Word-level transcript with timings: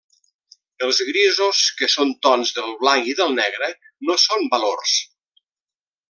Els 0.85 1.01
grisos, 1.09 1.59
que 1.81 1.89
són 1.95 2.13
tons 2.27 2.53
del 2.61 2.73
blanc 2.81 3.11
i 3.13 3.15
del 3.23 3.35
negre, 3.43 3.69
no 4.09 4.17
són 4.27 4.49
valors. 4.55 4.95